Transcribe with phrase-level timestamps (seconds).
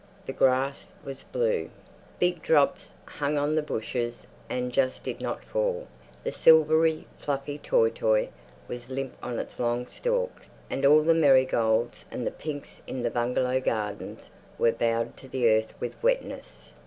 [0.25, 1.69] The grass was blue.
[2.17, 5.87] Big drops hung on the bushes and just did not fall;
[6.23, 8.29] the silvery, fluffy toi toi
[8.67, 13.11] was limp on its long stalks, and all the marigolds and the pinks in the
[13.11, 16.71] bungalow gardens were bowed to the earth with wetness.